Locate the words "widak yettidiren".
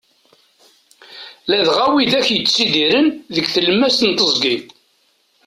1.93-3.07